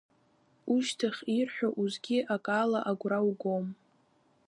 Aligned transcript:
Ушьҭахь 0.73 1.21
ирҳәо 1.37 1.69
усгьы 1.81 2.19
акала 2.35 2.79
агәра 2.91 3.19
угом. 3.29 3.65